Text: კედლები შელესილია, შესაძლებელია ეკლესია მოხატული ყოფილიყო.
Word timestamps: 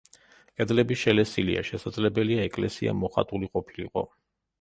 კედლები 0.59 0.95
შელესილია, 1.01 1.61
შესაძლებელია 1.67 2.47
ეკლესია 2.49 2.95
მოხატული 3.03 3.51
ყოფილიყო. 3.59 4.05